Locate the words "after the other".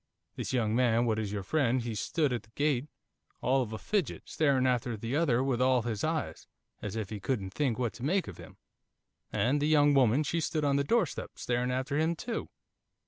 4.65-5.43